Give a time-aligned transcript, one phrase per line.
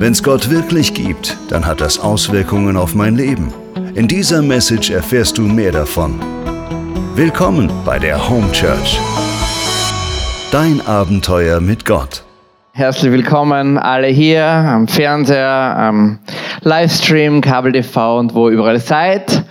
[0.00, 3.52] Wenn es Gott wirklich gibt, dann hat das Auswirkungen auf mein Leben.
[3.96, 6.20] In dieser Message erfährst du mehr davon.
[7.16, 9.00] Willkommen bei der Home Church.
[10.52, 12.22] Dein Abenteuer mit Gott.
[12.74, 16.20] Herzlich willkommen alle hier am Fernseher, am
[16.60, 19.42] Livestream, Kabel TV und wo überall seid.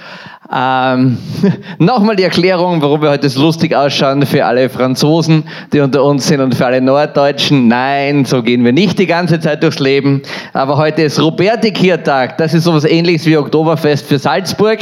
[0.54, 1.18] Ähm,
[1.78, 5.44] Nochmal die Erklärung, warum wir heute so lustig ausschauen für alle Franzosen,
[5.74, 7.68] die unter uns sind und für alle Norddeutschen.
[7.68, 10.22] Nein, so gehen wir nicht die ganze Zeit durchs Leben.
[10.54, 12.38] Aber heute ist Robertikiertag.
[12.38, 14.80] Das ist sowas ähnliches wie Oktoberfest für Salzburg.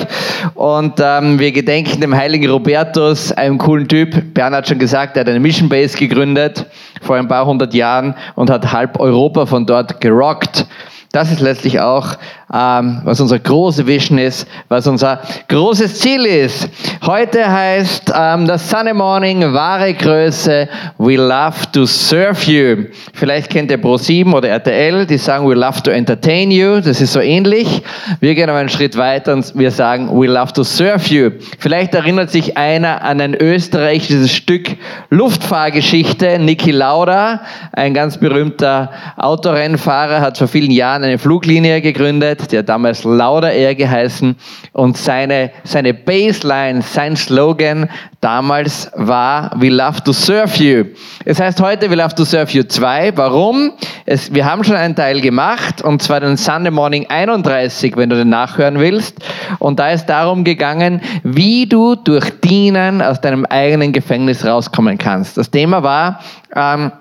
[0.53, 4.34] Und ähm, wir gedenken dem heiligen Robertus, einem coolen Typ.
[4.34, 6.65] Bernhard hat schon gesagt, er hat eine Mission Base gegründet
[7.01, 10.65] vor ein paar hundert Jahren und hat halb Europa von dort gerockt.
[11.11, 12.17] Das ist letztlich auch,
[12.54, 16.70] ähm, was unsere große Vision ist, was unser großes Ziel ist.
[17.05, 20.68] Heute heißt ähm, das Sunday Morning wahre Größe.
[20.98, 22.85] We love to serve you.
[23.13, 26.80] Vielleicht kennt ihr Pro7 oder RTL, die sagen We love to entertain you.
[26.81, 27.82] Das ist so ähnlich.
[28.20, 31.32] Wir gehen aber einen Schritt weiter und wir sagen We love to serve you.
[31.59, 34.70] Vielleicht erinnert sich einer an ein österreichisches Stück
[35.09, 36.40] Luftfahrgeschichte.
[36.40, 42.69] Niki Lauda, ein ganz berühmter Autorennfahrer, hat vor vielen Jahren eine Fluglinie gegründet, die hat
[42.69, 44.35] damals Lauda Air geheißen
[44.73, 47.89] und seine, seine Baseline, sein Slogan
[48.21, 50.85] damals war We love to serve you.
[51.25, 53.15] Es heißt heute We love to serve you 2.
[53.15, 53.71] Warum?
[54.05, 58.15] Es, wir haben schon einen Teil gemacht und zwar den Sunday Morning 31, wenn du
[58.15, 59.19] den nachhören willst.
[59.59, 65.38] Und da ist darum gegangen, wie du durch Dienen aus deinem eigenen Gefängnis rauskommen kannst.
[65.38, 66.19] Das Thema war,
[66.56, 66.91] ähm,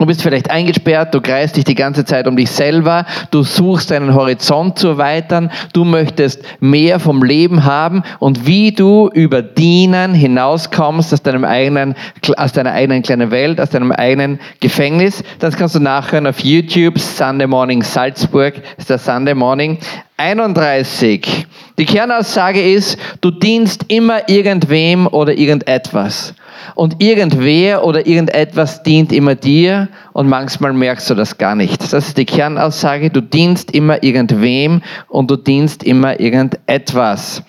[0.00, 3.90] Du bist vielleicht eingesperrt, du kreist dich die ganze Zeit um dich selber, du suchst
[3.90, 10.14] deinen Horizont zu erweitern, du möchtest mehr vom Leben haben und wie du über Dienen
[10.14, 11.94] hinauskommst aus deinem eigenen,
[12.38, 15.22] aus deiner eigenen kleinen Welt, aus deinem eigenen Gefängnis.
[15.38, 19.76] Das kannst du nachhören auf YouTube, Sunday Morning Salzburg, ist der Sunday Morning.
[20.16, 21.46] 31.
[21.76, 26.32] Die Kernaussage ist, du dienst immer irgendwem oder irgendetwas.
[26.74, 31.80] Und irgendwer oder irgendetwas dient immer dir und manchmal merkst du das gar nicht.
[31.82, 37.42] Das ist die Kernaussage, du dienst immer irgendwem und du dienst immer irgendetwas.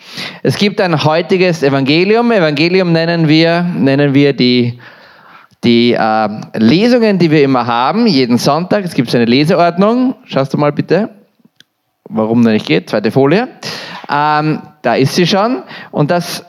[0.43, 2.31] Es gibt ein heutiges Evangelium.
[2.31, 4.79] Evangelium nennen wir, nennen wir die
[5.63, 10.15] die äh, Lesungen, die wir immer haben, jeden Sonntag, es gibt eine Leseordnung.
[10.25, 11.11] Schaust du mal bitte
[12.13, 13.47] warum da nicht geht, zweite Folie.
[14.09, 15.63] Ähm, da ist sie schon.
[15.91, 16.45] Und das,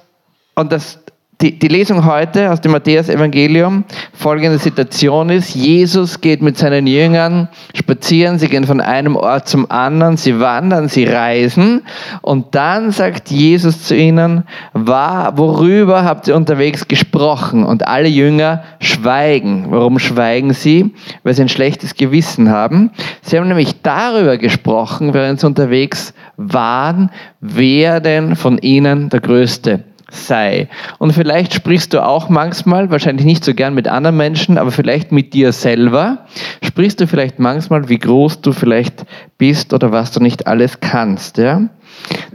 [0.55, 1.02] und das
[1.43, 7.49] die, die Lesung heute aus dem Matthäus-Evangelium, folgende Situation ist, Jesus geht mit seinen Jüngern
[7.75, 11.83] spazieren, sie gehen von einem Ort zum anderen, sie wandern, sie reisen
[12.21, 17.65] und dann sagt Jesus zu ihnen, worüber habt ihr unterwegs gesprochen?
[17.65, 19.67] Und alle Jünger schweigen.
[19.71, 20.95] Warum schweigen sie?
[21.23, 22.91] Weil sie ein schlechtes Gewissen haben.
[23.23, 27.11] Sie haben nämlich darüber gesprochen, während sie unterwegs waren,
[27.41, 30.69] wer denn von ihnen der Größte sei.
[30.99, 35.12] Und vielleicht sprichst du auch manchmal, wahrscheinlich nicht so gern mit anderen Menschen, aber vielleicht
[35.12, 36.27] mit dir selber,
[36.62, 39.05] sprichst du vielleicht manchmal, wie groß du vielleicht
[39.39, 41.39] bist oder was du nicht alles kannst.
[41.39, 41.62] Ja?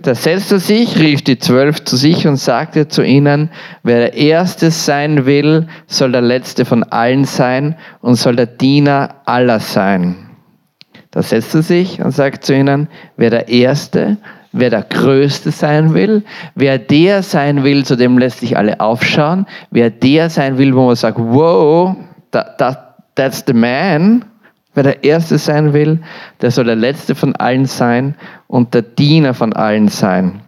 [0.02, 3.50] Da setzte er sich, rief die Zwölf zu sich und sagte zu ihnen,
[3.84, 9.16] wer der Erste sein will, soll der Letzte von allen sein und soll der Diener
[9.26, 10.16] aller sein.
[11.12, 14.18] Da setzt er sich und sagt zu ihnen, wer der Erste
[14.60, 16.24] wer der Größte sein will,
[16.56, 20.88] wer der sein will, zu dem lässt sich alle aufschauen, wer der sein will, wo
[20.88, 21.96] man sagt, wow,
[22.32, 24.26] that, that, that's the man,
[24.74, 26.00] wer der Erste sein will,
[26.42, 28.16] der soll der Letzte von allen sein
[28.48, 30.42] und der Diener von allen sein.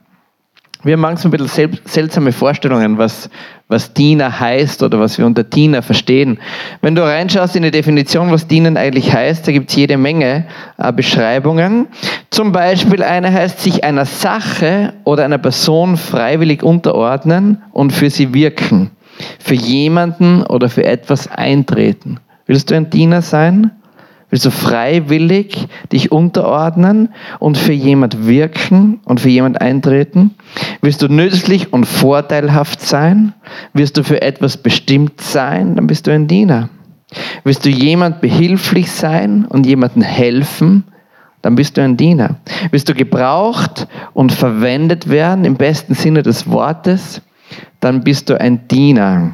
[0.82, 3.30] Wir haben manchmal ein bisschen seltsame Vorstellungen, was,
[3.68, 6.40] was Diener heißt oder was wir unter Diener verstehen.
[6.82, 10.46] Wenn du reinschaust in die Definition, was Dienen eigentlich heißt, da gibt es jede Menge
[10.78, 11.88] äh, Beschreibungen.
[12.30, 18.34] Zum Beispiel eine heißt, sich einer Sache oder einer Person freiwillig unterordnen und für sie
[18.34, 18.92] wirken.
[19.40, 22.22] Für jemanden oder für etwas eintreten.
[22.46, 23.72] Willst du ein Diener sein?
[24.30, 27.10] Willst du freiwillig dich unterordnen
[27.40, 30.36] und für jemand wirken und für jemand eintreten?
[30.82, 33.34] Willst du nützlich und vorteilhaft sein?
[33.74, 35.76] Wirst du für etwas bestimmt sein?
[35.76, 36.70] Dann bist du ein Diener.
[37.44, 40.84] Willst du jemand behilflich sein und jemandem helfen?
[41.42, 42.36] Dann bist du ein Diener.
[42.70, 47.22] Willst du gebraucht und verwendet werden im besten Sinne des Wortes?
[47.80, 49.32] Dann bist du ein Diener.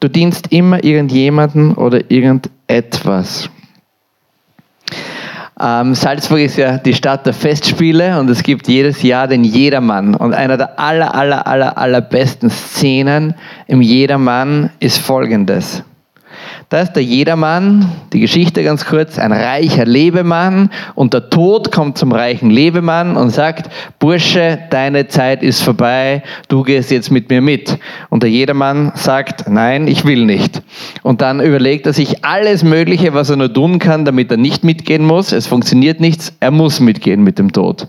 [0.00, 3.50] Du dienst immer irgendjemanden oder irgendetwas.
[5.62, 10.14] Ähm, Salzburg ist ja die Stadt der Festspiele und es gibt jedes Jahr den Jedermann.
[10.14, 13.34] Und einer der aller, aller, aller, allerbesten Szenen
[13.66, 15.84] im Jedermann ist folgendes.
[16.70, 21.98] Da ist der Jedermann, die Geschichte ganz kurz, ein reicher Lebemann und der Tod kommt
[21.98, 23.68] zum reichen Lebemann und sagt,
[23.98, 27.76] Bursche, deine Zeit ist vorbei, du gehst jetzt mit mir mit.
[28.08, 30.62] Und der Jedermann sagt, nein, ich will nicht.
[31.02, 34.62] Und dann überlegt er sich alles Mögliche, was er nur tun kann, damit er nicht
[34.62, 35.32] mitgehen muss.
[35.32, 37.88] Es funktioniert nichts, er muss mitgehen mit dem Tod.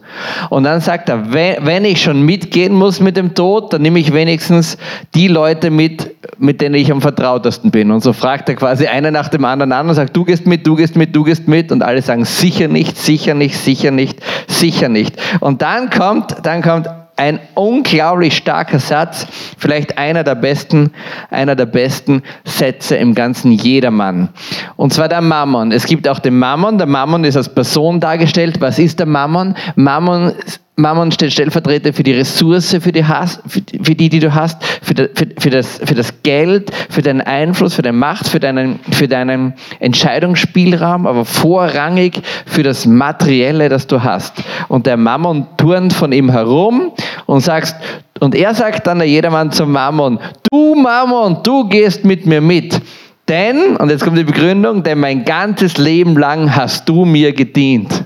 [0.50, 4.12] Und dann sagt er, wenn ich schon mitgehen muss mit dem Tod, dann nehme ich
[4.12, 4.80] wenigstens
[5.14, 7.92] die Leute mit, mit denen ich am vertrautesten bin.
[7.92, 10.66] Und so fragt er quasi einer nach dem anderen an und sagt, du gehst mit,
[10.66, 11.72] du gehst mit, du gehst mit.
[11.72, 15.16] Und alle sagen, sicher nicht, sicher nicht, sicher nicht, sicher nicht.
[15.40, 16.88] Und dann kommt, dann kommt
[17.18, 19.28] ein unglaublich starker Satz,
[19.58, 20.92] vielleicht einer der besten,
[21.30, 24.30] einer der besten Sätze im ganzen Jedermann.
[24.76, 25.72] Und zwar der Mammon.
[25.72, 26.80] Es gibt auch den Mammon.
[26.80, 28.60] Der Mammon ist als Person dargestellt.
[28.60, 29.56] Was ist der Mammon?
[29.76, 30.34] Mammon
[30.78, 34.94] Mammon steht stellvertretend für die Ressource, für die, hast, für die, die du hast, für,
[34.94, 38.80] die, für, für, das, für das Geld, für deinen Einfluss, für deine Macht, für deinen,
[38.90, 44.34] für deinen Entscheidungsspielraum, aber vorrangig für das Materielle, das du hast.
[44.70, 46.94] Und der Mammon turnt von ihm herum
[47.26, 47.76] und sagst,
[48.20, 50.20] und er sagt dann jedermann zum Mammon,
[50.52, 52.80] du Mammon, du gehst mit mir mit.
[53.28, 58.06] Denn, und jetzt kommt die Begründung, denn mein ganzes Leben lang hast du mir gedient.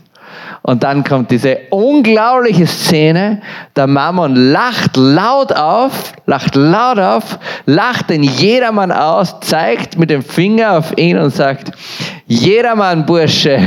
[0.66, 3.40] Und dann kommt diese unglaubliche Szene,
[3.76, 10.24] der Mammon lacht laut auf, lacht laut auf, lacht den jedermann aus, zeigt mit dem
[10.24, 11.72] Finger auf ihn und sagt,
[12.26, 13.60] jedermann Bursche,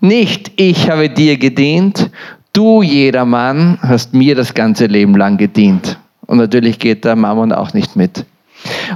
[0.00, 2.10] nicht ich habe dir gedient,
[2.54, 5.98] du jedermann hast mir das ganze Leben lang gedient.
[6.24, 8.24] Und natürlich geht der Mammon auch nicht mit.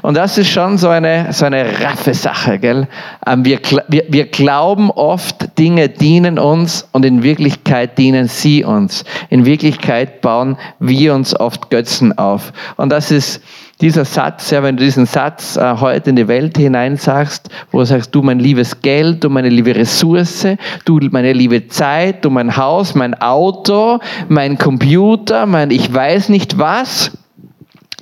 [0.02, 2.58] Und das ist schon so eine, so eine raffe Sache.
[2.58, 2.88] Gell?
[3.26, 9.04] Ähm, wir, wir, wir glauben oft, Dinge dienen uns und in Wirklichkeit dienen sie uns.
[9.28, 12.52] In Wirklichkeit bauen wir uns oft Götzen auf.
[12.76, 13.42] Und das ist
[13.80, 17.78] dieser Satz, ja, wenn du diesen Satz äh, heute in die Welt hinein sagst, wo
[17.78, 20.46] du sagst, du mein liebes Geld, du meine liebe Ressource,
[20.84, 26.58] du meine liebe Zeit, du mein Haus, mein Auto, mein Computer, mein ich weiß nicht
[26.58, 27.12] was,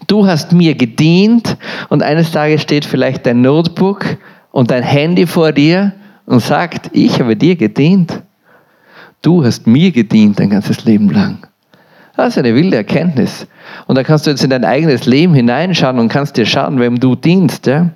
[0.08, 1.58] Du hast mir gedient
[1.90, 4.16] und eines Tages steht vielleicht dein Notebook
[4.50, 5.92] und dein Handy vor dir
[6.24, 8.22] und sagt, ich habe dir gedient.
[9.20, 11.46] Du hast mir gedient dein ganzes Leben lang.
[12.16, 13.46] Das ist eine wilde Erkenntnis.
[13.86, 16.98] Und da kannst du jetzt in dein eigenes Leben hineinschauen und kannst dir schauen, wem
[16.98, 17.66] du dienst.
[17.66, 17.90] Ja?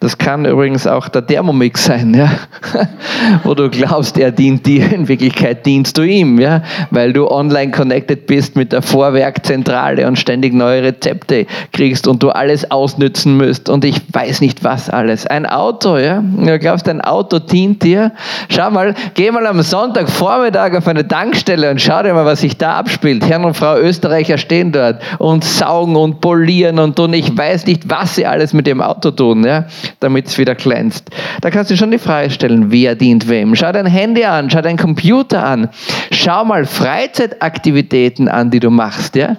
[0.00, 2.30] Das kann übrigens auch der Thermomix sein, ja?
[3.44, 6.62] wo du glaubst, er dient dir, in Wirklichkeit dienst du ihm, ja?
[6.90, 12.30] weil du online connected bist mit der Vorwerkzentrale und ständig neue Rezepte kriegst und du
[12.30, 15.26] alles ausnützen müsst und ich weiß nicht was alles.
[15.26, 16.22] Ein Auto, ja?
[16.22, 18.12] du glaubst, ein Auto dient dir.
[18.48, 22.56] Schau mal, geh mal am Sonntagvormittag auf eine Tankstelle und schau dir mal, was sich
[22.58, 23.26] da abspielt.
[23.26, 27.88] Herr und Frau Österreicher stehen dort und saugen und polieren und tun, ich weiß nicht,
[27.88, 29.44] was sie alles mit dem Auto tun.
[29.44, 29.53] Ja?
[30.00, 31.10] Damit es wieder glänzt.
[31.40, 33.54] Da kannst du schon die Frage stellen, wer dient wem.
[33.54, 35.68] Schau dein Handy an, schau deinen Computer an,
[36.10, 39.16] schau mal Freizeitaktivitäten an, die du machst.
[39.16, 39.36] Ja?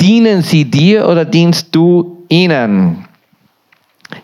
[0.00, 3.04] Dienen sie dir oder dienst du ihnen?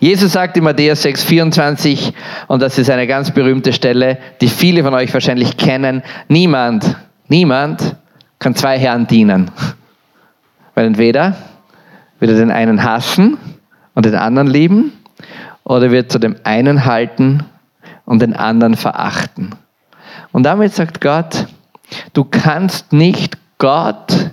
[0.01, 2.13] Jesus sagt in Matthäus 6, 24,
[2.47, 6.97] und das ist eine ganz berühmte Stelle, die viele von euch wahrscheinlich kennen, niemand,
[7.29, 7.97] niemand
[8.39, 9.51] kann zwei Herren dienen.
[10.75, 11.37] Weil entweder
[12.21, 13.39] wird er den einen hassen
[13.95, 14.93] und den anderen lieben,
[15.69, 17.45] oder wird zu dem einen halten
[18.05, 19.51] und den anderen verachten.
[20.33, 21.47] Und damit sagt Gott,
[22.15, 24.31] du kannst nicht Gott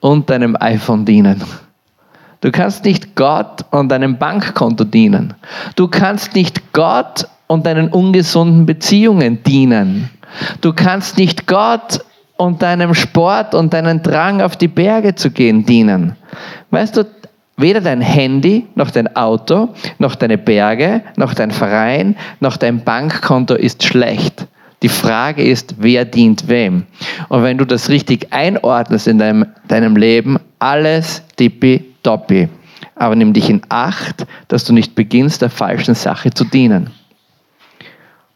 [0.00, 1.42] und deinem iPhone dienen.
[2.40, 5.34] Du kannst nicht Gott und deinem Bankkonto dienen.
[5.74, 10.10] Du kannst nicht Gott und deinen ungesunden Beziehungen dienen.
[10.60, 12.04] Du kannst nicht Gott
[12.36, 16.14] und deinem Sport und deinen Drang auf die Berge zu gehen dienen.
[16.70, 17.04] Weißt du,
[17.58, 23.54] Weder dein Handy, noch dein Auto, noch deine Berge, noch dein Verein, noch dein Bankkonto
[23.54, 24.46] ist schlecht.
[24.82, 26.84] Die Frage ist, wer dient wem?
[27.28, 32.48] Und wenn du das richtig einordnest in deinem, deinem Leben, alles tippitoppi.
[32.94, 36.90] Aber nimm dich in Acht, dass du nicht beginnst, der falschen Sache zu dienen.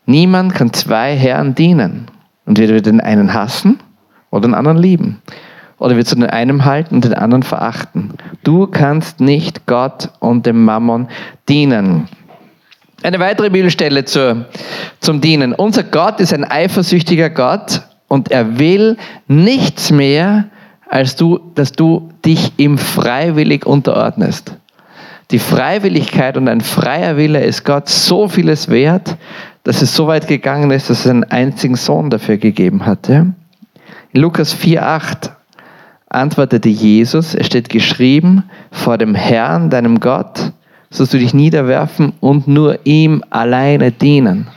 [0.05, 2.09] Niemand kann zwei Herren dienen.
[2.45, 3.79] Und Entweder wird den einen hassen
[4.33, 5.23] oder den anderen lieben
[5.83, 8.15] oder wird zu den einen halten und den anderen verachten.
[8.45, 11.09] Du kannst nicht Gott und dem Mammon
[11.49, 12.09] dienen.
[13.03, 14.47] Eine weitere Bibelstelle zur,
[15.01, 15.53] zum Dienen.
[15.53, 18.97] Unser Gott ist ein eifersüchtiger Gott und er will
[19.27, 20.45] nichts mehr,
[20.89, 24.57] als du, dass du dich ihm freiwillig unterordnest.
[25.33, 29.17] Die Freiwilligkeit und ein freier Wille ist Gott so vieles wert,
[29.65, 33.09] dass es so weit gegangen ist, dass es einen einzigen Sohn dafür gegeben hat.
[33.09, 33.27] Ja?
[34.13, 35.31] In Lukas 4,8
[36.13, 40.53] antwortete Jesus, es steht geschrieben, vor dem Herrn, deinem Gott,
[40.91, 44.49] sollst du dich niederwerfen und nur ihm alleine dienen.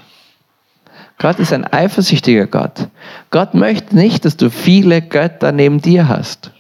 [1.17, 2.89] Gott ist ein eifersüchtiger Gott.
[3.31, 6.51] Gott möchte nicht, dass du viele Götter neben dir hast.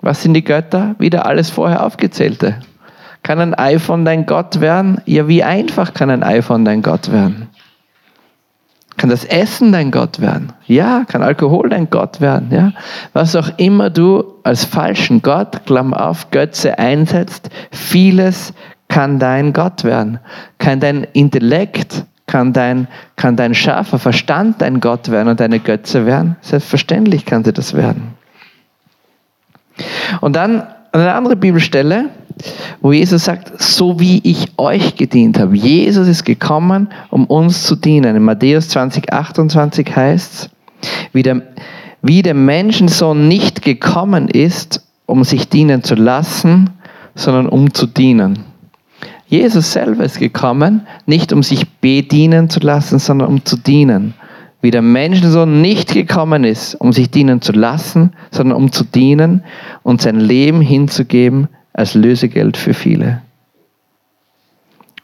[0.00, 0.94] Was sind die Götter?
[0.98, 2.56] Wieder alles vorher aufgezählte.
[3.22, 5.02] Kann ein iPhone dein Gott werden?
[5.04, 7.48] Ja, wie einfach kann ein iPhone dein Gott werden?
[9.00, 10.52] Kann das Essen dein Gott werden?
[10.66, 12.50] Ja, kann Alkohol dein Gott werden?
[12.50, 12.72] Ja,
[13.14, 18.52] was auch immer du als falschen Gott, Klammer auf, Götze einsetzt, vieles
[18.88, 20.20] kann dein Gott werden.
[20.58, 26.04] Kann dein Intellekt, kann dein, kann dein scharfer Verstand dein Gott werden und deine Götze
[26.04, 26.36] werden?
[26.42, 28.18] Selbstverständlich kann sie das werden.
[30.20, 32.10] Und dann eine andere Bibelstelle,
[32.80, 35.56] wo Jesus sagt, so wie ich euch gedient habe.
[35.56, 38.16] Jesus ist gekommen, um uns zu dienen.
[38.16, 40.50] In Matthäus 20, 28 heißt es,
[41.12, 41.42] wie der,
[42.02, 46.70] wie der Menschensohn nicht gekommen ist, um sich dienen zu lassen,
[47.14, 48.44] sondern um zu dienen.
[49.26, 54.14] Jesus selber ist gekommen, nicht um sich bedienen zu lassen, sondern um zu dienen
[54.62, 59.42] wie der Menschensohn nicht gekommen ist, um sich dienen zu lassen, sondern um zu dienen
[59.82, 63.22] und sein Leben hinzugeben als Lösegeld für viele.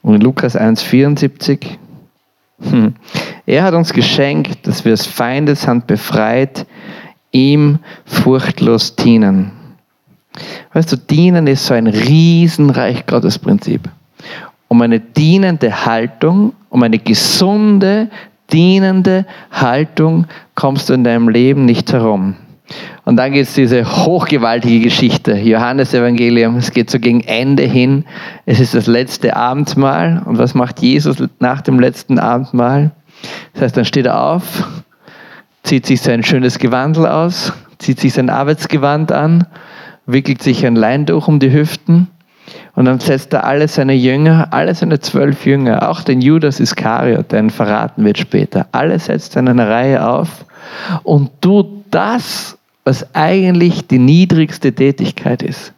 [0.02, 1.78] Und in Lukas 1,74,
[2.60, 2.94] hm,
[3.44, 6.66] er hat uns geschenkt, dass wir aus Feindeshand befreit,
[7.32, 9.52] ihm furchtlos dienen.
[10.72, 13.88] Weißt du, dienen ist so ein Riesenreich Gottesprinzip.
[14.68, 18.10] Um eine dienende Haltung, um eine gesunde,
[18.52, 22.36] dienende Haltung kommst du in deinem Leben nicht herum.
[23.04, 26.56] Und dann geht es diese hochgewaltige Geschichte, Johannes Evangelium.
[26.56, 28.04] Es geht so gegen Ende hin.
[28.44, 30.22] Es ist das letzte Abendmahl.
[30.24, 32.90] Und was macht Jesus nach dem letzten Abendmahl?
[33.54, 34.66] Das heißt, dann steht er auf,
[35.62, 39.46] zieht sich sein schönes Gewandel aus, zieht sich sein Arbeitsgewand an,
[40.06, 42.08] wickelt sich ein Leintuch um die Hüften
[42.74, 47.32] und dann setzt er alle seine Jünger, alle seine zwölf Jünger, auch den Judas Iskariot,
[47.32, 50.44] der ihn verraten wird später, alle setzt er in eine Reihe auf
[51.02, 52.55] und tut das,
[52.86, 55.74] was eigentlich die niedrigste Tätigkeit ist.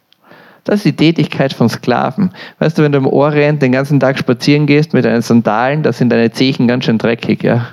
[0.63, 2.29] Das ist die Tätigkeit von Sklaven.
[2.59, 5.91] Weißt du, wenn du im Orient den ganzen Tag spazieren gehst mit deinen Sandalen, da
[5.91, 7.69] sind deine Zechen ganz schön dreckig, ja.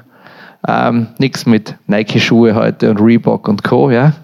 [0.66, 4.14] Ähm, Nichts mit Nike-Schuhe heute und Reebok und Co., ja.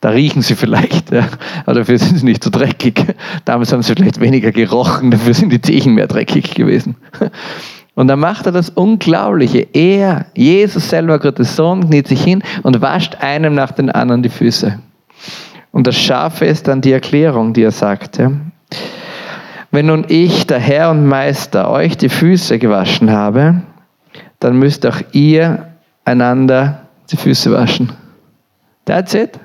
[0.00, 1.28] Da riechen sie vielleicht, ja.
[1.64, 3.02] aber dafür sind sie nicht so dreckig.
[3.44, 6.96] Damals haben sie vielleicht weniger gerochen, dafür sind die Zehen mehr dreckig gewesen.
[7.96, 9.66] Und dann macht er das Unglaubliche.
[9.72, 14.28] Er, Jesus selber, Gottes Sohn, kniet sich hin und wascht einem nach den anderen die
[14.28, 14.78] Füße.
[15.72, 18.18] Und das Scharfe ist dann die Erklärung, die er sagt.
[18.18, 18.30] Ja.
[19.70, 23.62] Wenn nun ich, der Herr und Meister, euch die Füße gewaschen habe,
[24.40, 25.66] dann müsst auch ihr
[26.04, 27.92] einander die Füße waschen.
[28.84, 29.38] That's it.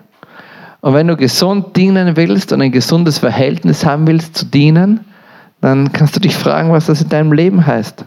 [0.81, 5.05] Und wenn du gesund dienen willst und ein gesundes Verhältnis haben willst zu dienen,
[5.61, 8.03] dann kannst du dich fragen, was das in deinem Leben heißt.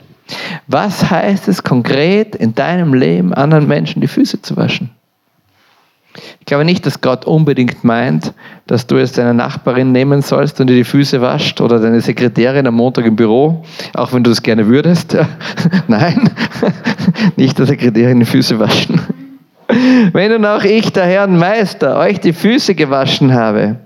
[0.66, 4.90] Was heißt es konkret in deinem Leben, anderen Menschen die Füße zu waschen?
[6.40, 8.32] Ich glaube nicht, dass Gott unbedingt meint,
[8.66, 12.66] dass du jetzt deine Nachbarin nehmen sollst und dir die Füße wascht oder deine Sekretärin
[12.66, 13.64] am Montag im Büro,
[13.94, 15.16] auch wenn du das gerne würdest.
[15.88, 16.30] Nein,
[17.36, 19.00] nicht der Sekretärin die Füße waschen.
[20.12, 23.76] Wenn nun auch ich, der Herr und Meister, euch die Füße gewaschen habe,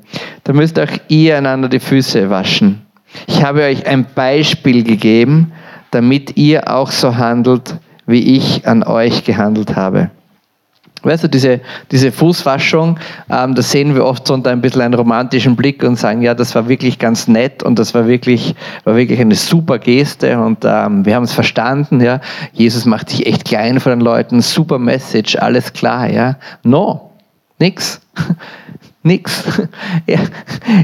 [0.45, 2.83] dann müsst auch ihr einander die Füße waschen.
[3.26, 5.52] Ich habe euch ein Beispiel gegeben,
[5.90, 7.76] damit ihr auch so handelt,
[8.07, 10.11] wie ich an euch gehandelt habe.
[11.02, 11.61] Weißt du, diese,
[11.92, 12.99] diese Fußwaschung,
[13.30, 16.35] ähm, das sehen wir oft so unter ein bisschen einen romantischen Blick und sagen, ja,
[16.35, 20.64] das war wirklich ganz nett und das war wirklich, war wirklich eine super Geste und
[20.64, 22.21] ähm, wir haben es verstanden, ja.
[22.52, 26.37] Jesus macht sich echt klein vor den Leuten, super Message, alles klar, ja.
[26.64, 27.12] No,
[27.61, 28.00] nix.
[29.02, 29.45] Nix.
[30.07, 30.21] Er,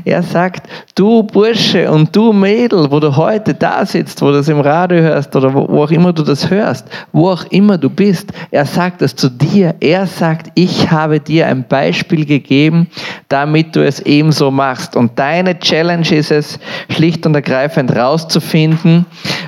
[0.04, 4.49] er sagt, du Bursche und du Mädel, wo du heute da sitzt, wo du das
[4.49, 7.88] im Radio hörst oder wo, wo auch immer du das hörst, wo auch immer du
[7.88, 9.75] bist, er sagt das zu dir.
[9.80, 12.88] Er sagt, ich habe dir ein Beispiel gegeben,
[13.28, 14.97] damit du es ebenso machst.
[14.97, 16.59] Und deine Challenge ist es,
[16.90, 19.06] schlicht und ergreifend rauszufinden,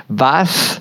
[0.08, 0.80] was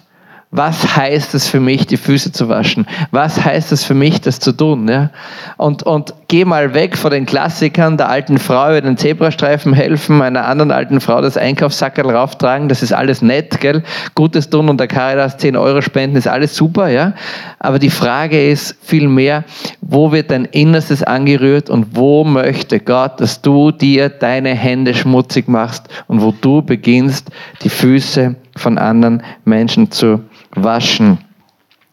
[0.57, 2.87] was heißt es für mich, die Füße zu waschen?
[3.11, 4.87] Was heißt es für mich, das zu tun?
[4.87, 5.09] Ja?
[5.57, 10.21] Und, und geh mal weg von den Klassikern der alten Frau über den Zebrastreifen helfen,
[10.21, 13.83] einer anderen alten Frau das Einkaufssackerl rauftragen, das ist alles nett, gell?
[14.15, 17.13] Gutes tun und der Caritas 10 Euro spenden, ist alles super, ja?
[17.59, 19.43] Aber die Frage ist vielmehr,
[19.81, 25.47] wo wird dein Innerstes angerührt und wo möchte Gott, dass du dir deine Hände schmutzig
[25.47, 27.29] machst und wo du beginnst,
[27.63, 30.21] die Füße von anderen Menschen zu
[30.55, 31.19] waschen.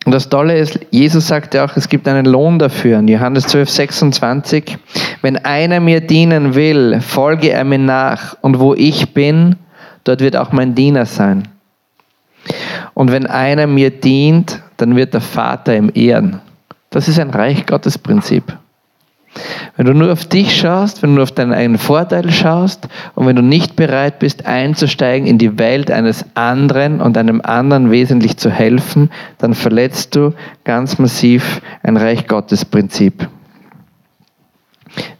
[0.04, 2.99] Und das Tolle ist, Jesus sagt ja auch, es gibt einen Lohn dafür.
[2.99, 4.78] In Johannes 12, 26,
[5.21, 8.37] wenn einer mir dienen will, folge er mir nach.
[8.40, 9.57] Und wo ich bin,
[10.02, 11.47] dort wird auch mein Diener sein.
[12.95, 16.40] Und wenn einer mir dient, dann wird der Vater ihm ehren.
[16.90, 18.57] Das ist ein Reich Gottes Prinzip.
[19.76, 23.26] Wenn du nur auf dich schaust, wenn du nur auf deinen eigenen Vorteil schaust und
[23.26, 28.36] wenn du nicht bereit bist einzusteigen in die Welt eines anderen und einem anderen wesentlich
[28.36, 30.34] zu helfen, dann verletzt du
[30.64, 33.26] ganz massiv ein Reich Gottes Prinzip.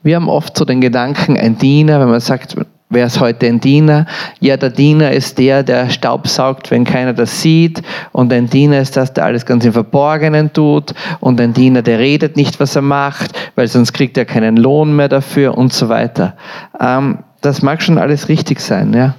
[0.03, 2.57] Wir haben oft so den Gedanken, ein Diener, wenn man sagt,
[2.93, 4.05] Wer ist heute ein Diener?
[4.39, 7.81] Ja, der Diener ist der, der Staub saugt, wenn keiner das sieht.
[8.13, 10.93] Und ein Diener ist das, der alles ganz im Verborgenen tut.
[11.19, 14.95] Und ein Diener, der redet nicht, was er macht, weil sonst kriegt er keinen Lohn
[14.95, 16.35] mehr dafür und so weiter.
[16.79, 19.15] Ähm, das mag schon alles richtig sein, ja.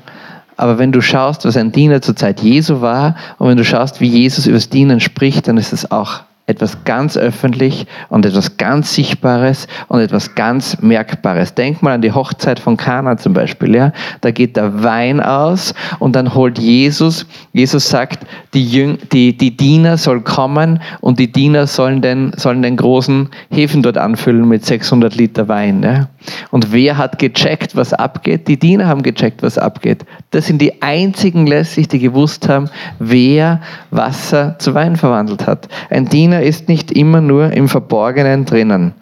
[0.55, 4.01] Aber wenn du schaust, was ein Diener zur Zeit Jesu war und wenn du schaust,
[4.01, 8.57] wie Jesus über das Dienen spricht, dann ist es auch etwas ganz öffentlich und etwas
[8.57, 11.53] ganz Sichtbares und etwas ganz Merkbares.
[11.55, 13.75] Denk mal an die Hochzeit von Kana zum Beispiel.
[13.75, 13.93] Ja?
[14.21, 19.55] Da geht der Wein aus und dann holt Jesus, Jesus sagt, die, Jüng, die, die
[19.55, 24.65] Diener sollen kommen und die Diener sollen den, sollen den großen Häfen dort anfüllen mit
[24.65, 25.81] 600 Liter Wein.
[25.81, 26.09] Ja?
[26.51, 28.47] Und wer hat gecheckt, was abgeht?
[28.47, 30.05] Die Diener haben gecheckt, was abgeht.
[30.31, 33.61] Das sind die einzigen letztlich, die gewusst haben, wer
[33.91, 35.67] Wasser zu Wein verwandelt hat.
[35.89, 38.93] Ein Diener ist nicht immer nur im Verborgenen drinnen.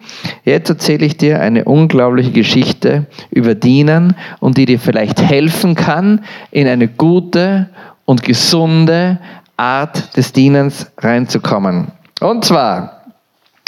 [0.44, 6.24] Jetzt erzähle ich dir eine unglaubliche Geschichte über Dienen und die dir vielleicht helfen kann,
[6.50, 7.68] in eine gute
[8.04, 9.18] und gesunde
[9.56, 11.92] Art des Dienens reinzukommen.
[12.20, 13.02] Und zwar,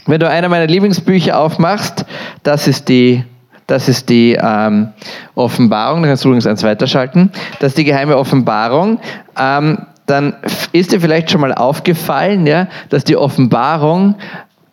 [0.07, 2.05] wenn du einer meiner Lieblingsbücher aufmachst,
[2.43, 3.25] das ist die
[3.67, 4.89] das ist die ähm,
[5.35, 7.31] Offenbarung, da kannst du übrigens eins weiterschalten.
[7.61, 9.01] Das ist die geheime Offenbarung.
[9.39, 10.35] Ähm, dann
[10.73, 14.17] ist dir vielleicht schon mal aufgefallen, ja, dass die Offenbarung,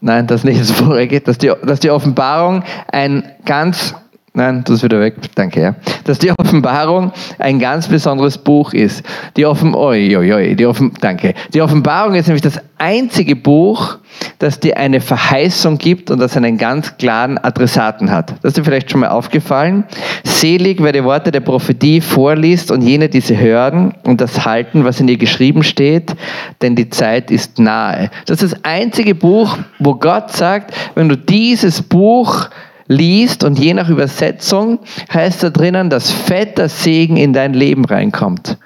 [0.02, 3.96] nein, das nicht das vorige, dass die, dass die Offenbarung ein ganz
[4.34, 5.16] Nein, das ist wieder weg.
[5.36, 5.76] Danke, ja.
[6.06, 9.04] Dass die Offenbarung ein ganz besonderes Buch ist.
[9.36, 11.34] Die Offen, oi, oi, oi, die Offen, danke.
[11.54, 13.98] Die Offenbarung ist nämlich das einzige Buch,
[14.40, 18.32] das dir eine Verheißung gibt und das einen ganz klaren Adressaten hat.
[18.42, 19.84] Das ist dir vielleicht schon mal aufgefallen.
[20.24, 25.02] Selig, wer die Worte der Prophetie vorliest und jene diese hören und das halten, was
[25.02, 26.16] in ihr geschrieben steht,
[26.62, 28.10] denn die Zeit ist nahe.
[28.28, 32.48] Das ist das einzige Buch, wo Gott sagt, wenn du dieses Buch
[32.92, 34.80] liest und je nach Übersetzung
[35.14, 38.58] heißt da drinnen, dass fetter Segen in dein Leben reinkommt.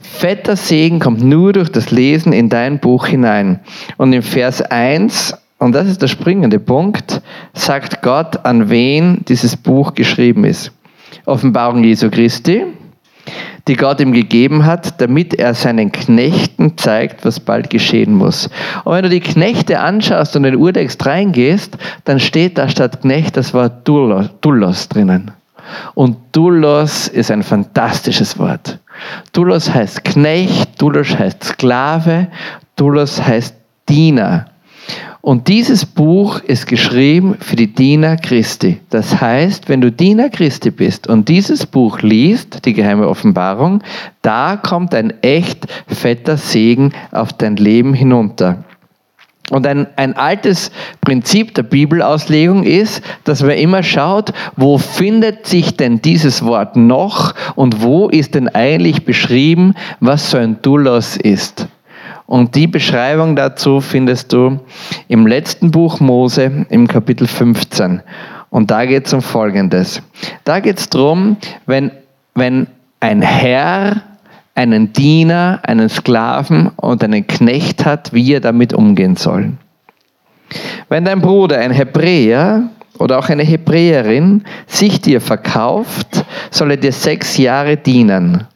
[0.00, 3.60] Fetter Segen kommt nur durch das Lesen in dein Buch hinein.
[3.96, 7.20] Und im Vers 1, und das ist der springende Punkt,
[7.54, 10.72] sagt Gott, an wen dieses Buch geschrieben ist.
[11.24, 12.64] Offenbarung Jesu Christi,
[13.68, 18.50] die Gott ihm gegeben hat, damit er seinen Knechten zeigt, was bald geschehen muss.
[18.84, 23.02] Und wenn du die Knechte anschaust und in den Urtext reingehst, dann steht da statt
[23.02, 25.30] Knecht das Wort Dullos drinnen.
[25.94, 28.78] Und Dullos ist ein fantastisches Wort.
[29.32, 32.28] Dullos heißt Knecht, Dullos heißt Sklave,
[32.76, 33.54] Dullos heißt
[33.88, 34.46] Diener.
[35.22, 38.80] Und dieses Buch ist geschrieben für die Diener Christi.
[38.90, 43.84] Das heißt, wenn du Diener Christi bist und dieses Buch liest, die geheime Offenbarung,
[44.22, 48.64] da kommt ein echt fetter Segen auf dein Leben hinunter.
[49.50, 55.76] Und ein, ein altes Prinzip der Bibelauslegung ist, dass man immer schaut, wo findet sich
[55.76, 61.68] denn dieses Wort noch und wo ist denn eigentlich beschrieben, was so ein Doulos ist.
[62.32, 64.58] Und die Beschreibung dazu findest du
[65.06, 68.00] im letzten Buch Mose im Kapitel 15.
[68.48, 70.00] Und da geht es um Folgendes.
[70.44, 71.90] Da geht es darum, wenn,
[72.34, 72.68] wenn
[73.00, 74.00] ein Herr
[74.54, 79.52] einen Diener, einen Sklaven und einen Knecht hat, wie er damit umgehen soll.
[80.88, 82.62] Wenn dein Bruder, ein Hebräer
[82.98, 88.46] oder auch eine Hebräerin, sich dir verkauft, soll er dir sechs Jahre dienen.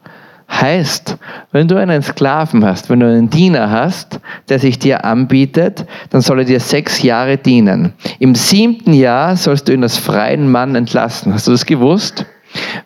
[0.48, 1.16] Heißt,
[1.52, 6.20] wenn du einen Sklaven hast, wenn du einen Diener hast, der sich dir anbietet, dann
[6.20, 7.92] soll er dir sechs Jahre dienen.
[8.20, 11.34] Im siebten Jahr sollst du ihn als freien Mann entlassen.
[11.34, 12.24] Hast du das gewusst?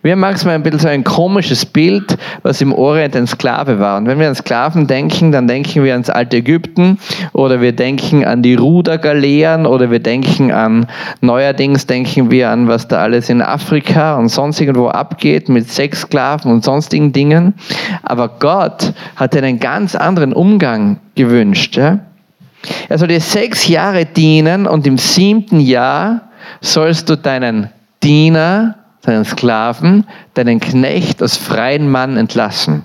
[0.03, 3.99] Wir haben manchmal ein bisschen so ein komisches Bild, was im Orient ein Sklave war.
[3.99, 6.99] Und wenn wir an Sklaven denken, dann denken wir ans alte Ägypten
[7.33, 10.87] oder wir denken an die Rudergaleeren oder wir denken an,
[11.21, 16.51] neuerdings denken wir an, was da alles in Afrika und sonst irgendwo abgeht mit Sexsklaven
[16.51, 17.55] und sonstigen Dingen.
[18.03, 21.77] Aber Gott hat einen ganz anderen Umgang gewünscht.
[21.77, 22.01] Ja?
[22.89, 26.23] Er soll dir sechs Jahre dienen und im siebten Jahr
[26.61, 27.71] sollst du deinen
[28.03, 32.85] Diener deinen Sklaven, deinen Knecht als freien Mann entlassen.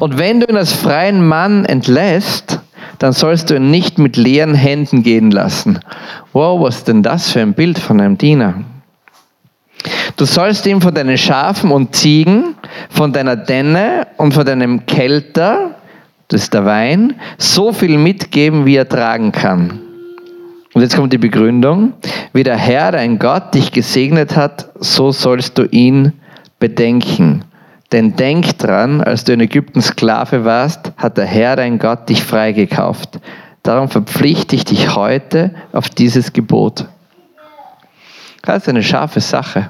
[0.00, 2.60] Und wenn du ihn als freien Mann entlässt,
[2.98, 5.80] dann sollst du ihn nicht mit leeren Händen gehen lassen.
[6.32, 8.54] Wow, was ist denn das für ein Bild von einem Diener?
[10.16, 12.56] Du sollst ihm von deinen Schafen und Ziegen,
[12.90, 15.76] von deiner Denne und von deinem Kelter,
[16.28, 19.80] das ist der Wein, so viel mitgeben, wie er tragen kann.
[20.80, 21.92] Und jetzt kommt die Begründung.
[22.32, 26.14] Wie der Herr, dein Gott, dich gesegnet hat, so sollst du ihn
[26.58, 27.44] bedenken.
[27.92, 32.24] Denn denk dran, als du in Ägypten Sklave warst, hat der Herr, dein Gott, dich
[32.24, 33.20] freigekauft.
[33.62, 36.86] Darum verpflichte ich dich heute auf dieses Gebot.
[38.40, 39.68] Das ist eine scharfe Sache.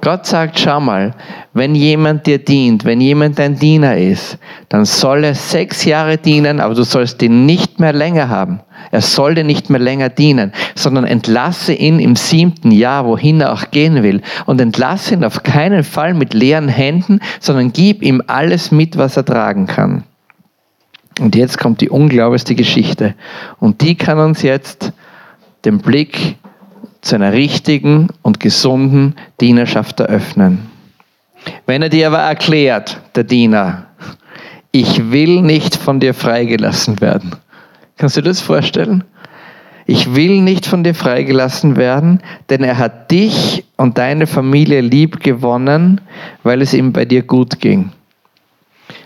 [0.00, 1.14] Gott sagt, schau mal,
[1.52, 6.60] wenn jemand dir dient, wenn jemand dein Diener ist, dann soll er sechs Jahre dienen,
[6.60, 8.60] aber du sollst ihn nicht mehr länger haben.
[8.90, 13.52] Er soll dir nicht mehr länger dienen, sondern entlasse ihn im siebten Jahr, wohin er
[13.52, 14.22] auch gehen will.
[14.46, 19.16] Und entlasse ihn auf keinen Fall mit leeren Händen, sondern gib ihm alles mit, was
[19.16, 20.04] er tragen kann.
[21.20, 23.14] Und jetzt kommt die unglaublichste Geschichte.
[23.58, 24.92] Und die kann uns jetzt
[25.64, 26.36] den Blick
[27.06, 30.70] zu einer richtigen und gesunden Dienerschaft eröffnen.
[31.66, 33.86] Wenn er dir aber erklärt, der Diener,
[34.72, 37.36] ich will nicht von dir freigelassen werden.
[37.96, 39.04] Kannst du dir das vorstellen?
[39.86, 45.20] Ich will nicht von dir freigelassen werden, denn er hat dich und deine Familie lieb
[45.20, 46.00] gewonnen,
[46.42, 47.92] weil es ihm bei dir gut ging.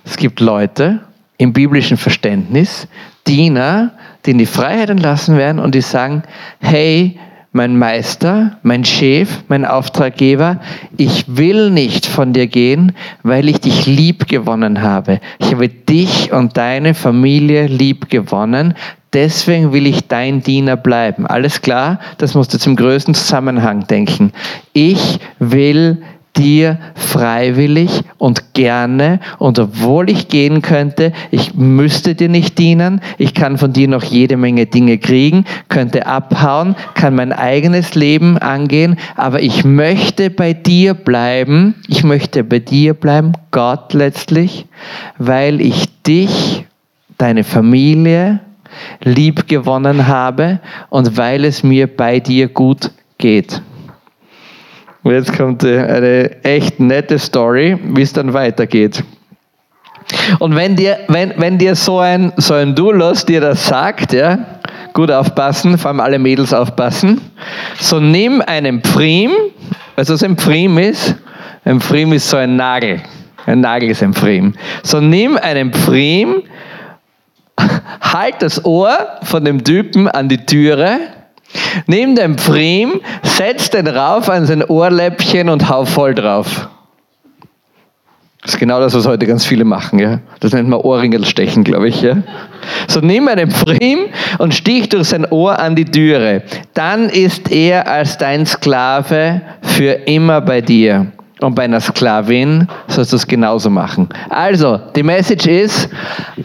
[0.04, 1.00] Es gibt Leute
[1.36, 2.88] im biblischen Verständnis,
[3.26, 3.92] Diener,
[4.24, 6.22] die in die Freiheit entlassen werden und die sagen,
[6.60, 7.18] hey,
[7.52, 10.60] mein Meister, mein Chef, mein Auftraggeber,
[10.96, 15.20] ich will nicht von dir gehen, weil ich dich lieb gewonnen habe.
[15.38, 18.74] Ich habe dich und deine Familie lieb gewonnen.
[19.12, 21.26] Deswegen will ich dein Diener bleiben.
[21.26, 21.98] Alles klar?
[22.18, 24.32] Das musst du zum größten Zusammenhang denken.
[24.72, 26.02] Ich will
[26.36, 29.20] dir freiwillig und gerne.
[29.38, 34.04] Und obwohl ich gehen könnte, ich müsste dir nicht dienen, ich kann von dir noch
[34.04, 40.52] jede Menge Dinge kriegen, könnte abhauen, kann mein eigenes Leben angehen, aber ich möchte bei
[40.52, 44.66] dir bleiben, ich möchte bei dir bleiben, Gott letztlich,
[45.18, 46.64] weil ich dich,
[47.18, 48.40] deine Familie,
[49.02, 53.60] lieb gewonnen habe und weil es mir bei dir gut geht.
[55.02, 59.02] Und jetzt kommt äh, eine echt nette Story, wie es dann weitergeht.
[60.38, 64.38] Und wenn dir, wenn, wenn dir so ein, so ein Doulos dir das sagt, ja,
[64.92, 67.20] gut aufpassen, vor allem alle Mädels aufpassen,
[67.78, 69.30] so nimm einen Pfriem,
[69.96, 71.14] weißt du, was ein Pfriem ist?
[71.64, 73.00] Ein Pfriem ist so ein Nagel.
[73.46, 74.54] Ein Nagel ist ein Pfriem.
[74.82, 76.42] So nimm einen Pfriem,
[78.00, 80.98] halt das Ohr von dem Typen an die Türe
[81.86, 86.68] Nimm den Prim, setz den rauf an sein Ohrläppchen und hau voll drauf.
[88.42, 89.98] Das ist genau das, was heute ganz viele machen.
[89.98, 90.20] Ja?
[90.40, 92.00] Das nennt man Ohrringelstechen, glaube ich.
[92.00, 92.22] Ja?
[92.88, 94.06] So nimm einen Prim
[94.38, 96.42] und stich durch sein Ohr an die Türe.
[96.72, 101.12] Dann ist er als dein Sklave für immer bei dir.
[101.40, 104.08] Und bei einer Sklavin sollst du es genauso machen.
[104.28, 105.88] Also, die Message ist,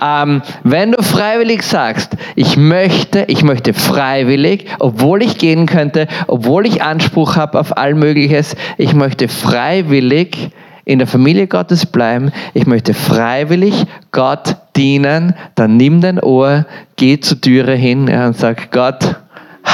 [0.01, 6.65] ähm, wenn du freiwillig sagst, ich möchte, ich möchte freiwillig, obwohl ich gehen könnte, obwohl
[6.65, 10.51] ich Anspruch habe auf all Mögliches, ich möchte freiwillig
[10.85, 17.19] in der Familie Gottes bleiben, ich möchte freiwillig Gott dienen, dann nimm dein Ohr, geh
[17.19, 19.15] zur Türe hin und sag, Gott,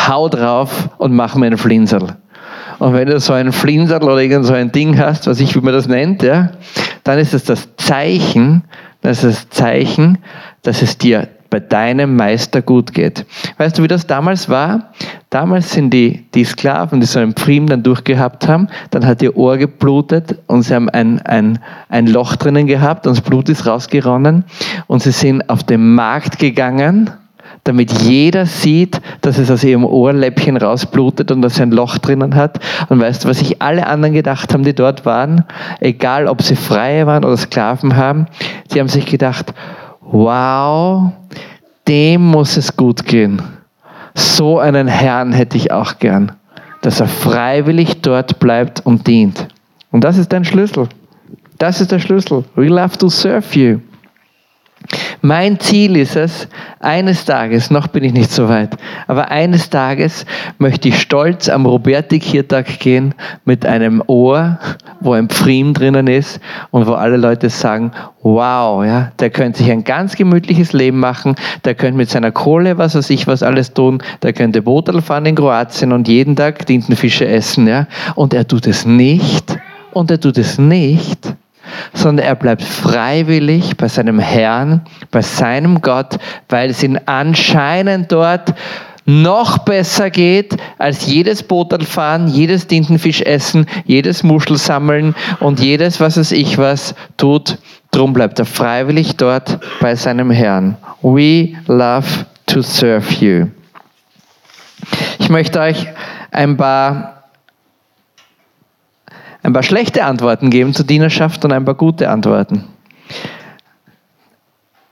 [0.07, 2.15] hau drauf und mach mir einen Flinsel.
[2.81, 5.61] Und wenn du so ein Flinsel oder irgend so ein Ding hast, was ich, wie
[5.61, 6.49] man das nennt, ja,
[7.03, 8.63] dann ist es das Zeichen,
[9.01, 10.17] das ist das Zeichen,
[10.63, 13.23] dass es dir bei deinem Meister gut geht.
[13.59, 14.93] Weißt du, wie das damals war?
[15.29, 19.37] Damals sind die, die Sklaven, die so einen Pfriem dann durchgehabt haben, dann hat ihr
[19.37, 23.67] Ohr geblutet und sie haben ein, ein, ein Loch drinnen gehabt und das Blut ist
[23.67, 24.43] rausgeronnen
[24.87, 27.11] und sie sind auf den Markt gegangen
[27.63, 32.35] damit jeder sieht, dass es aus ihrem Ohrläppchen rausblutet und dass sie ein Loch drinnen
[32.35, 32.59] hat.
[32.89, 35.45] Und weißt du, was sich alle anderen gedacht haben, die dort waren?
[35.79, 38.25] Egal, ob sie Freie waren oder Sklaven haben,
[38.73, 39.53] die haben sich gedacht,
[40.01, 41.11] wow,
[41.87, 43.41] dem muss es gut gehen.
[44.15, 46.33] So einen Herrn hätte ich auch gern,
[46.81, 49.47] dass er freiwillig dort bleibt und dient.
[49.91, 50.87] Und das ist dein Schlüssel.
[51.57, 52.43] Das ist der Schlüssel.
[52.55, 53.79] We love to serve you.
[55.23, 56.47] Mein Ziel ist es,
[56.79, 58.75] eines Tages, noch bin ich nicht so weit,
[59.07, 60.25] aber eines Tages
[60.57, 63.13] möchte ich stolz am Roberti-Kirtag gehen
[63.45, 64.57] mit einem Ohr,
[64.99, 66.39] wo ein Pfriem drinnen ist
[66.71, 67.91] und wo alle Leute sagen,
[68.23, 72.79] wow, ja, der könnte sich ein ganz gemütliches Leben machen, der könnte mit seiner Kohle,
[72.79, 76.65] was weiß ich, was alles tun, der könnte Bootel fahren in Kroatien und jeden Tag
[76.65, 79.55] Tintenfische essen, ja, und er tut es nicht,
[79.93, 81.35] und er tut es nicht,
[81.93, 84.81] sondern er bleibt freiwillig bei seinem Herrn,
[85.11, 86.17] bei seinem Gott,
[86.49, 88.53] weil es ihn anscheinend dort
[89.05, 96.17] noch besser geht als jedes Bootalfahren, jedes Tintenfisch essen, jedes Muschel sammeln und jedes, was
[96.17, 97.57] es ich was, tut.
[97.91, 100.77] Drum bleibt er freiwillig dort bei seinem Herrn.
[101.01, 102.07] We love
[102.45, 103.47] to serve you.
[105.19, 105.87] Ich möchte euch
[106.31, 107.20] ein paar,
[109.43, 112.65] ein paar schlechte Antworten geben zur Dienerschaft und ein paar gute Antworten.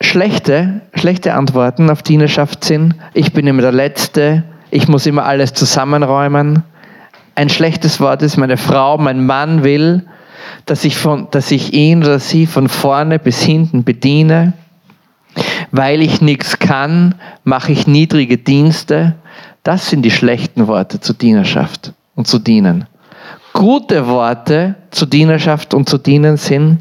[0.02, 5.54] Schlechte, schlechte Antworten auf Dienerschaft sind, ich bin immer der Letzte, ich muss immer alles
[5.54, 6.64] zusammenräumen.
[7.36, 10.06] Ein schlechtes Wort ist, meine Frau, mein Mann will,
[10.66, 14.54] dass ich, von, dass ich ihn oder sie von vorne bis hinten bediene.
[15.72, 19.16] Weil ich nichts kann, mache ich niedrige Dienste.
[19.64, 22.88] Das sind die schlechten Worte zur Dienerschaft und zu dienen.
[23.54, 26.80] Gute Worte zur Dienerschaft und zu dienen sind,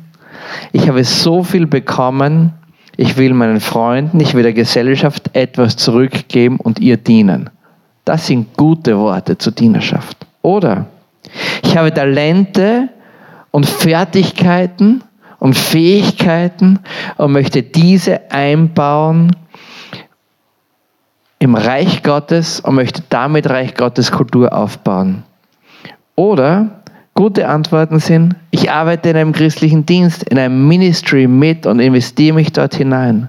[0.72, 2.52] ich habe so viel bekommen,
[2.96, 7.50] ich will meinen Freunden, ich will der Gesellschaft etwas zurückgeben und ihr dienen.
[8.04, 10.16] Das sind gute Worte zur Dienerschaft.
[10.42, 10.86] Oder
[11.62, 12.88] ich habe Talente
[13.50, 15.04] und Fertigkeiten
[15.38, 16.80] und Fähigkeiten
[17.16, 19.36] und möchte diese einbauen
[21.38, 25.22] im Reich Gottes und möchte damit Reich Gottes Kultur aufbauen.
[26.18, 26.78] Oder
[27.14, 32.34] Gute Antworten sind, ich arbeite in einem christlichen Dienst, in einem Ministry mit und investiere
[32.34, 33.28] mich dort hinein.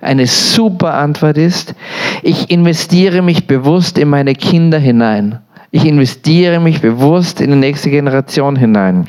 [0.00, 1.74] Eine super Antwort ist,
[2.22, 5.38] ich investiere mich bewusst in meine Kinder hinein.
[5.72, 9.08] Ich investiere mich bewusst in die nächste Generation hinein.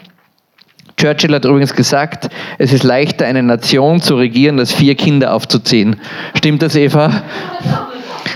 [0.98, 5.96] Churchill hat übrigens gesagt, es ist leichter, eine Nation zu regieren, als vier Kinder aufzuziehen.
[6.36, 7.24] Stimmt das, Eva?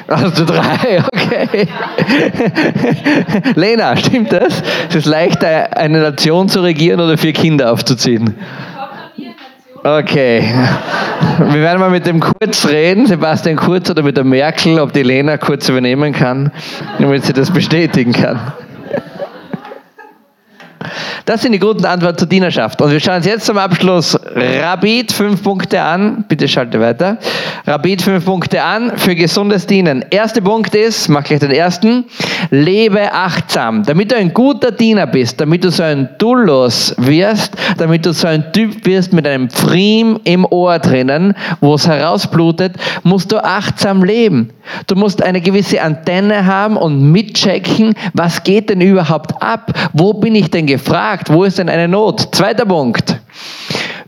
[0.08, 1.67] Also drei, okay.
[3.56, 4.62] Lena, stimmt das?
[4.89, 8.36] Es ist leichter, eine Nation zu regieren oder vier Kinder aufzuziehen.
[9.84, 10.43] Okay.
[11.38, 15.04] Wir werden mal mit dem Kurz reden, Sebastian Kurz oder mit der Merkel, ob die
[15.04, 16.52] Lena Kurz übernehmen kann,
[16.98, 18.39] damit sie das bestätigen kann.
[21.26, 22.82] Das sind die guten Antworten zur Dienerschaft.
[22.82, 26.26] Und wir schauen uns jetzt zum Abschluss Rabid fünf Punkte an.
[26.28, 27.17] Bitte schalte weiter.
[27.65, 30.06] Rabid fünf Punkte an für gesundes Dienen.
[30.10, 32.06] Erster Punkt ist, mach gleich den ersten,
[32.52, 33.84] lebe achtsam.
[33.84, 38.28] Damit du ein guter Diener bist, damit du so ein Dullos wirst, damit du so
[38.28, 44.04] ein Typ wirst mit einem Pfriem im Ohr drinnen, wo es herausblutet, musst du achtsam
[44.04, 44.52] leben.
[44.88, 49.71] Du musst eine gewisse Antenne haben und mitchecken, was geht denn überhaupt ab?
[49.93, 51.31] Wo bin ich denn gefragt?
[51.31, 52.35] Wo ist denn eine Not?
[52.35, 53.17] Zweiter Punkt.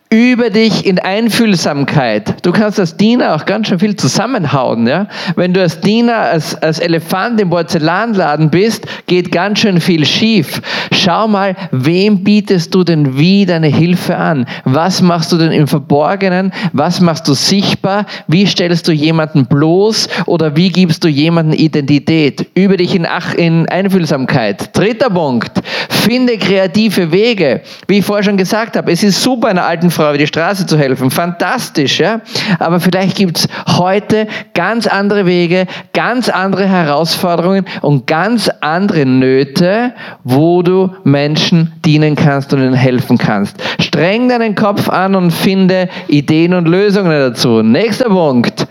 [0.09, 2.45] Übe dich in Einfühlsamkeit.
[2.45, 4.87] Du kannst als Diener auch ganz schön viel zusammenhauen.
[4.87, 5.07] Ja?
[5.35, 10.61] Wenn du als Diener, als, als Elefant im Porzellanladen bist, geht ganz schön viel schief.
[10.93, 14.45] Schau mal, wem bietest du denn wie deine Hilfe an?
[14.63, 16.53] Was machst du denn im Verborgenen?
[16.71, 18.05] Was machst du sichtbar?
[18.27, 20.07] Wie stellst du jemanden bloß?
[20.25, 22.47] Oder wie gibst du jemanden Identität?
[22.55, 24.69] Übe dich in, Ach in Einfühlsamkeit.
[24.77, 25.51] Dritter Punkt.
[25.89, 27.59] Finde kreative Wege.
[27.89, 30.65] Wie ich vorher schon gesagt habe, es ist super, einer alten Frau über die Straße
[30.67, 31.09] zu helfen.
[31.09, 32.21] Fantastisch, ja?
[32.59, 39.93] Aber vielleicht gibt es heute ganz andere Wege, ganz andere Herausforderungen und ganz andere Nöte,
[40.23, 43.57] wo du Menschen dienen kannst und ihnen helfen kannst.
[43.79, 47.63] Streng deinen Kopf an und finde Ideen und Lösungen dazu.
[47.63, 48.67] Nächster Punkt.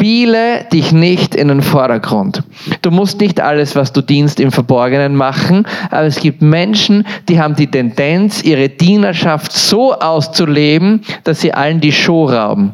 [0.00, 2.42] Spiele dich nicht in den Vordergrund.
[2.80, 7.38] Du musst nicht alles, was du dienst, im Verborgenen machen, aber es gibt Menschen, die
[7.38, 12.72] haben die Tendenz, ihre Dienerschaft so auszuleben, dass sie allen die Show rauben.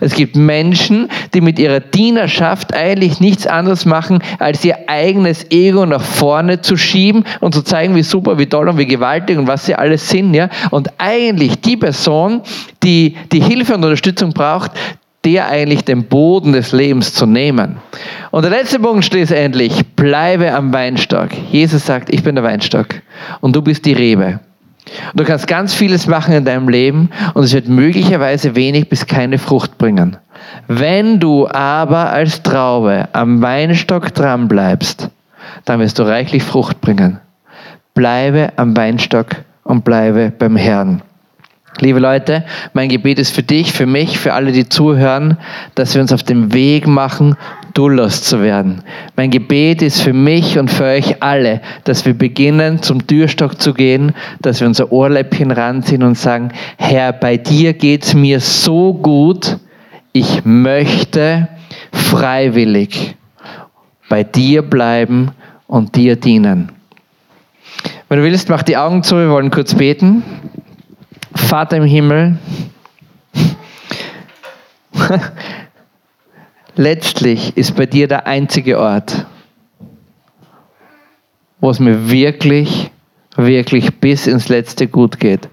[0.00, 5.86] Es gibt Menschen, die mit ihrer Dienerschaft eigentlich nichts anderes machen, als ihr eigenes Ego
[5.86, 9.46] nach vorne zu schieben und zu zeigen, wie super, wie toll und wie gewaltig und
[9.46, 10.34] was sie alles sind.
[10.34, 10.48] Ja?
[10.70, 12.42] Und eigentlich die Person,
[12.82, 14.72] die die Hilfe und Unterstützung braucht,
[15.24, 17.78] der eigentlich den Boden des Lebens zu nehmen.
[18.30, 21.30] Und der letzte Punkt schlussendlich, bleibe am Weinstock.
[21.50, 22.86] Jesus sagt, ich bin der Weinstock
[23.40, 24.40] und du bist die Rebe.
[25.12, 29.06] Und du kannst ganz vieles machen in deinem Leben und es wird möglicherweise wenig bis
[29.06, 30.16] keine Frucht bringen.
[30.66, 35.10] Wenn du aber als Traube am Weinstock dran bleibst,
[35.64, 37.18] dann wirst du reichlich Frucht bringen.
[37.94, 39.28] Bleibe am Weinstock
[39.64, 41.02] und bleibe beim Herrn.
[41.80, 45.36] Liebe Leute, mein Gebet ist für dich, für mich, für alle, die zuhören,
[45.76, 47.36] dass wir uns auf den Weg machen,
[47.72, 48.82] Dullos zu werden.
[49.14, 53.74] Mein Gebet ist für mich und für euch alle, dass wir beginnen, zum Türstock zu
[53.74, 58.94] gehen, dass wir unser Ohrläppchen ranziehen und sagen, Herr, bei dir geht es mir so
[58.94, 59.58] gut,
[60.12, 61.46] ich möchte
[61.92, 63.14] freiwillig
[64.08, 65.30] bei dir bleiben
[65.68, 66.72] und dir dienen.
[68.08, 70.24] Wenn du willst, mach die Augen zu, wir wollen kurz beten.
[71.48, 72.36] Vater im Himmel,
[76.76, 79.24] letztlich ist bei dir der einzige Ort,
[81.58, 82.90] wo es mir wirklich,
[83.34, 85.48] wirklich bis ins Letzte gut geht.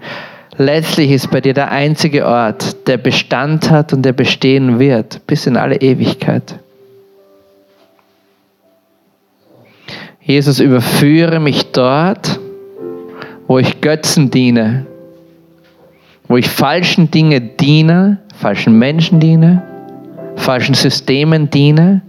[0.57, 5.47] Letztlich ist bei dir der einzige Ort, der Bestand hat und der bestehen wird, bis
[5.47, 6.59] in alle Ewigkeit.
[10.19, 12.37] Jesus, überführe mich dort,
[13.47, 14.87] wo ich Götzen diene,
[16.27, 19.61] wo ich falschen Dinge diene, falschen Menschen diene,
[20.35, 22.01] falschen Systemen diene.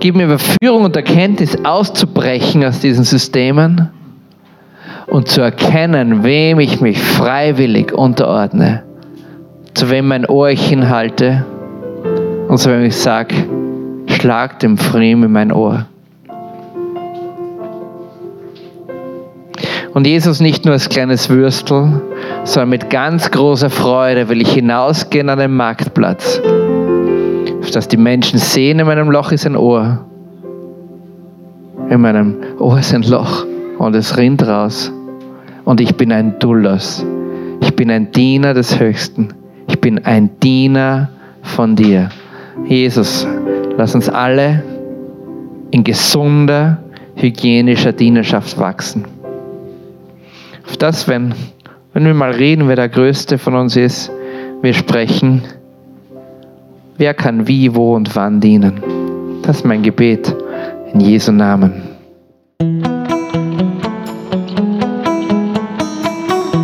[0.00, 3.90] Gib mir Überführung und Erkenntnis auszubrechen aus diesen Systemen
[5.06, 8.82] und zu erkennen, wem ich mich freiwillig unterordne,
[9.74, 11.44] zu wem mein Ohr ich hinhalte
[12.48, 13.34] und zu wem ich sage,
[14.06, 15.86] schlag dem Friem in mein Ohr.
[19.94, 22.00] Und Jesus nicht nur als kleines Würstel,
[22.44, 26.40] sondern mit ganz großer Freude will ich hinausgehen an den Marktplatz,
[27.72, 30.04] dass die Menschen sehen, in meinem Loch ist ein Ohr.
[31.88, 33.46] In meinem Ohr ist ein Loch
[33.78, 34.92] und es rinnt raus.
[35.64, 37.04] Und ich bin ein Dullos.
[37.60, 39.28] Ich bin ein Diener des Höchsten.
[39.68, 41.08] Ich bin ein Diener
[41.42, 42.10] von dir.
[42.66, 43.26] Jesus,
[43.76, 44.62] lass uns alle
[45.70, 46.78] in gesunder,
[47.14, 49.04] hygienischer Dienerschaft wachsen.
[50.66, 51.34] Auf das, wenn,
[51.92, 54.10] wenn wir mal reden, wer der Größte von uns ist,
[54.62, 55.42] wir sprechen,
[56.96, 58.82] wer kann wie, wo und wann dienen.
[59.42, 60.34] Das ist mein Gebet
[60.92, 61.82] in Jesu Namen.